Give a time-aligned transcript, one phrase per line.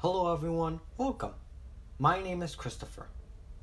[0.00, 0.78] Hello, everyone.
[0.98, 1.32] Welcome.
[1.98, 3.06] My name is Christopher,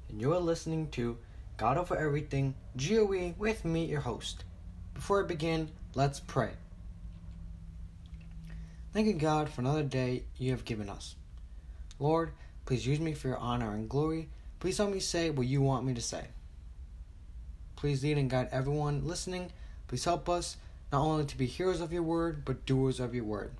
[0.09, 1.19] and you are listening to
[1.57, 4.43] God Over Everything GOE with me, your host.
[4.95, 6.49] Before I begin, let's pray.
[8.93, 11.15] Thank you, God, for another day you have given us.
[11.99, 12.31] Lord,
[12.65, 14.29] please use me for your honor and glory.
[14.59, 16.25] Please help me say what you want me to say.
[17.75, 19.51] Please lead and guide everyone listening.
[19.87, 20.57] Please help us
[20.91, 23.51] not only to be hearers of your word, but doers of your word.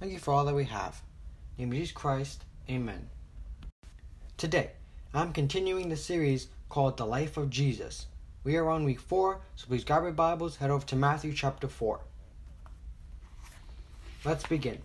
[0.00, 1.00] Thank you for all that we have.
[1.58, 3.10] Name of Jesus Christ, Amen.
[4.38, 4.70] Today,
[5.12, 8.06] I'm continuing the series called The Life of Jesus.
[8.42, 11.68] We are on week 4, so please grab your Bibles, head over to Matthew chapter
[11.68, 12.00] 4.
[14.24, 14.78] Let's begin.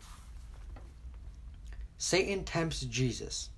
[1.98, 3.50] Satan tempts Jesus.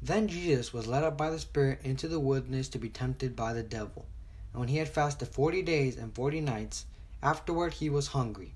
[0.00, 3.52] Then Jesus was led up by the Spirit into the wilderness to be tempted by
[3.52, 4.06] the devil.
[4.52, 6.86] And when he had fasted forty days and forty nights,
[7.24, 8.54] afterward he was hungry.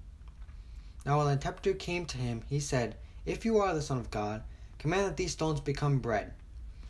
[1.04, 4.10] Now when the tempter came to him, he said, If you are the Son of
[4.10, 4.42] God,
[4.78, 6.32] command that these stones become bread.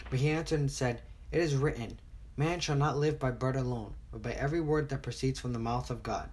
[0.09, 1.99] But he answered and said, It is written,
[2.39, 5.59] Man shall not live by bread alone, but by every word that proceeds from the
[5.59, 6.31] mouth of God.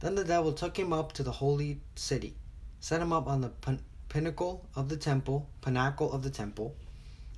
[0.00, 2.34] Then the devil took him up to the holy city,
[2.80, 6.74] set him up on the pin- pinnacle of the temple, pinnacle of the temple,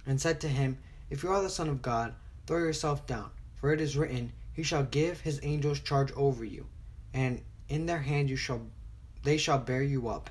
[0.07, 0.79] and said to him,
[1.11, 2.15] If you are the Son of God,
[2.47, 6.67] throw yourself down, for it is written, He shall give his angels charge over you,
[7.13, 8.63] and in their hand you shall
[9.25, 10.31] they shall bear you up,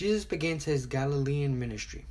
[0.00, 2.06] Jesus begins his Galilean ministry.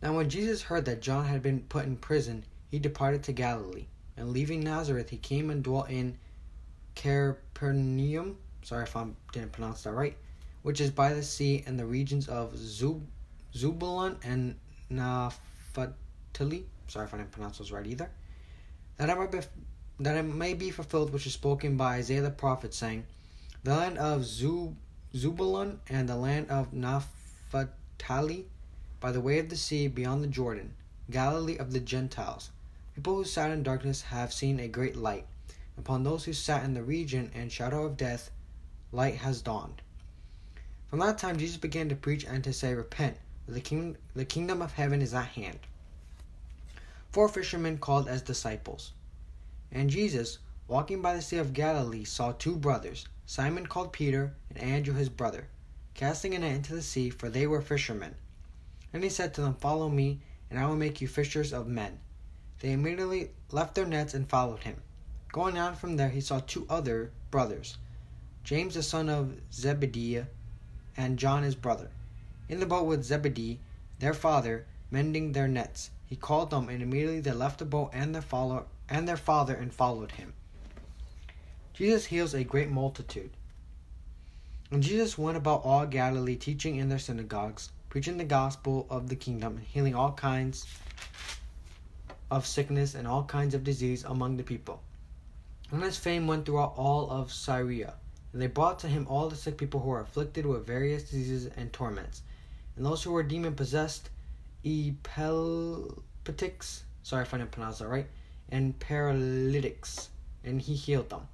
[0.00, 3.86] Now, when Jesus heard that John had been put in prison, he departed to Galilee,
[4.16, 6.16] and leaving Nazareth, he came and dwelt in
[6.94, 8.38] Capernaum.
[8.62, 10.16] Sorry if I didn't pronounce that right,
[10.62, 13.02] which is by the sea in the regions of Zub,
[14.22, 14.54] and
[14.88, 16.64] Naphtali.
[16.86, 18.08] Sorry if I didn't pronounce those right either.
[18.98, 19.40] That it might be,
[19.98, 23.04] that it may be fulfilled which is spoken by Isaiah the prophet, saying,
[23.64, 24.76] "The land of Zub,
[25.14, 28.46] Zebulun and the land of Naphtali,
[29.00, 30.74] by the way of the sea beyond the Jordan,
[31.10, 32.50] Galilee of the Gentiles."
[32.94, 35.26] People who sat in darkness have seen a great light.
[35.78, 38.30] Upon those who sat in the region and shadow of death,
[38.92, 39.80] light has dawned.
[40.88, 43.16] From that time, Jesus began to preach and to say, Repent,
[43.46, 45.60] the, king- the kingdom of heaven is at hand.
[47.12, 48.92] Four fishermen called as disciples.
[49.72, 50.38] And Jesus,
[50.68, 55.08] walking by the Sea of Galilee, saw two brothers, Simon called Peter, and Andrew his
[55.08, 55.46] brother,
[55.94, 58.14] casting a net into the sea, for they were fishermen.
[58.92, 62.00] And he said to them, Follow me, and I will make you fishers of men.
[62.60, 64.82] They immediately left their nets and followed him.
[65.32, 67.78] Going on from there, he saw two other brothers,
[68.42, 70.24] James the son of Zebedee,
[70.96, 71.90] and John his brother,
[72.48, 73.60] in the boat with Zebedee,
[74.00, 75.90] their father, mending their nets.
[76.04, 78.24] He called them, and immediately they left the boat and their
[78.88, 80.32] and their father and followed him.
[81.72, 83.30] Jesus heals a great multitude.
[84.70, 89.16] And Jesus went about all Galilee, teaching in their synagogues, preaching the gospel of the
[89.16, 90.66] kingdom, and healing all kinds
[92.30, 94.80] of sickness and all kinds of disease among the people.
[95.72, 97.94] And his fame went throughout all of Syria.
[98.32, 101.50] And they brought to him all the sick people who were afflicted with various diseases
[101.56, 102.22] and torments,
[102.76, 104.08] and those who were demon possessed,
[104.64, 108.06] epileptics, sorry if I didn't pronounce that right,
[108.50, 110.10] and paralytics,
[110.44, 111.26] and he healed them.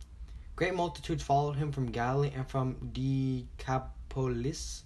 [0.56, 4.84] Great multitudes followed him from Galilee and from Decapolis,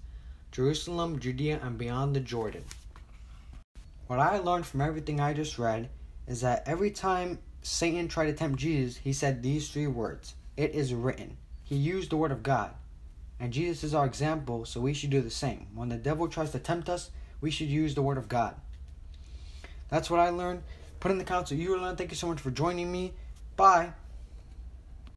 [0.51, 2.65] Jerusalem, Judea, and beyond the Jordan.
[4.09, 5.89] What I learned from everything I just read
[6.27, 10.75] is that every time Satan tried to tempt Jesus, he said these three words It
[10.75, 11.37] is written.
[11.63, 12.75] He used the word of God.
[13.39, 15.69] And Jesus is our example, so we should do the same.
[15.75, 17.11] When the devil tries to tempt us,
[17.41, 18.57] we should use the word of God.
[19.89, 20.65] That's what I learned.
[20.99, 21.97] Put in the comments what you learned.
[21.97, 23.13] Thank you so much for joining me.
[23.57, 23.93] Bye.